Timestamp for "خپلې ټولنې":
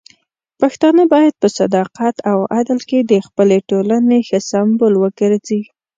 3.27-4.19